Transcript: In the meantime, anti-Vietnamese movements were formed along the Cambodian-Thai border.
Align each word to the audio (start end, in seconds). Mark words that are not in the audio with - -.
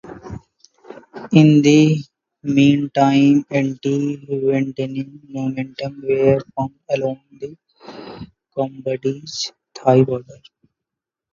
In 1.39 1.61
the 1.61 1.95
meantime, 2.41 3.45
anti-Vietnamese 3.51 5.21
movements 5.29 5.79
were 6.01 6.41
formed 6.55 6.81
along 6.89 7.19
the 7.39 7.55
Cambodian-Thai 8.57 10.03
border. 10.05 10.39